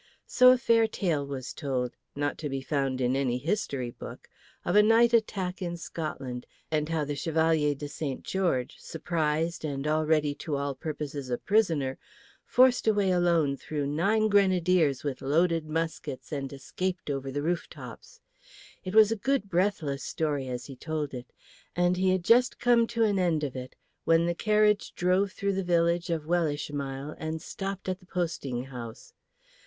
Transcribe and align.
So 0.25 0.49
a 0.51 0.57
fair 0.57 0.87
tale 0.87 1.27
was 1.27 1.53
told, 1.53 1.95
not 2.15 2.39
to 2.39 2.49
be 2.49 2.59
found 2.59 2.99
in 3.01 3.15
any 3.15 3.37
history 3.37 3.91
book, 3.91 4.27
of 4.65 4.75
a 4.75 4.81
night 4.81 5.13
attack 5.13 5.61
in 5.61 5.77
Scotland 5.77 6.47
and 6.71 6.89
how 6.89 7.05
the 7.05 7.15
Chevalier 7.15 7.75
de 7.75 7.87
St. 7.87 8.23
George, 8.23 8.77
surprised 8.79 9.63
and 9.63 9.85
already 9.85 10.33
to 10.41 10.55
all 10.55 10.73
purposes 10.73 11.29
a 11.29 11.37
prisoner, 11.37 11.99
forced 12.43 12.87
a 12.87 12.95
way 12.95 13.11
alone 13.11 13.55
through 13.55 13.85
nine 13.85 14.27
grenadiers 14.27 15.03
with 15.03 15.21
loaded 15.21 15.67
muskets 15.67 16.31
and 16.31 16.51
escaped 16.51 17.11
over 17.11 17.29
the 17.29 17.43
roof 17.43 17.69
tops. 17.69 18.19
It 18.83 18.95
was 18.95 19.11
a 19.11 19.15
good 19.15 19.51
breathless 19.51 20.03
story 20.03 20.47
as 20.47 20.65
he 20.65 20.75
told 20.75 21.13
it, 21.13 21.31
and 21.75 21.95
he 21.95 22.09
had 22.09 22.23
just 22.23 22.57
come 22.57 22.87
to 22.87 23.03
an 23.03 23.19
end 23.19 23.43
of 23.43 23.55
it 23.55 23.75
when 24.03 24.25
the 24.25 24.33
carriage 24.33 24.95
drove 24.95 25.31
through 25.33 25.53
the 25.53 25.63
village 25.63 26.09
of 26.09 26.25
Wellishmile 26.25 27.13
and 27.19 27.39
stopped 27.39 27.87
at 27.87 27.99
the 27.99 28.07
posting 28.07 28.63
house. 28.63 29.13